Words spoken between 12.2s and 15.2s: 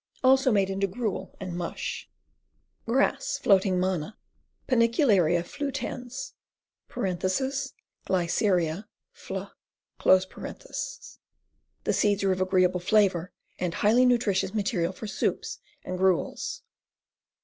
are of agreeable flavor and highly nutritious material for